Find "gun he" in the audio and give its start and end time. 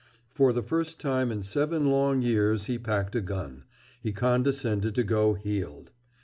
3.21-4.11